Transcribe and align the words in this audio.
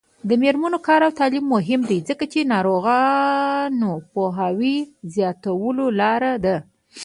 د 0.27 0.31
میرمنو 0.41 0.77
کار 0.87 1.01
او 1.07 1.11
تعلیم 1.19 1.45
مهم 1.55 1.81
دی 1.89 1.99
ځکه 2.09 2.23
چې 2.31 2.49
ناروغیو 2.53 3.91
پوهاوي 4.13 4.77
زیاتولو 5.13 5.85
لاره 5.99 6.33
ده. 6.45 6.55